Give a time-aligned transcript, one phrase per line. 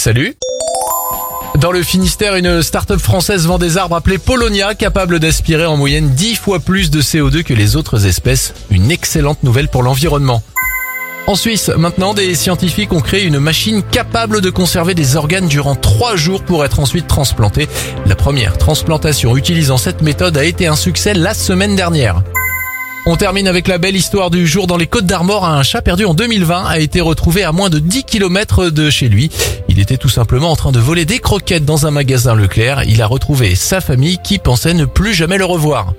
[0.00, 0.34] Salut
[1.56, 6.08] dans le Finistère, une start-up française vend des arbres appelés Polonia, capables d'aspirer en moyenne
[6.08, 8.54] 10 fois plus de CO2 que les autres espèces.
[8.70, 10.42] Une excellente nouvelle pour l'environnement.
[11.26, 15.74] En Suisse, maintenant, des scientifiques ont créé une machine capable de conserver des organes durant
[15.74, 17.68] 3 jours pour être ensuite transplantés.
[18.06, 22.22] La première transplantation utilisant cette méthode a été un succès la semaine dernière.
[23.06, 25.46] On termine avec la belle histoire du jour dans les Côtes d'Armor.
[25.46, 29.08] Un chat perdu en 2020 a été retrouvé à moins de 10 km de chez
[29.08, 29.30] lui.
[29.80, 32.84] Il était tout simplement en train de voler des croquettes dans un magasin Leclerc.
[32.84, 35.94] Il a retrouvé sa famille qui pensait ne plus jamais le revoir.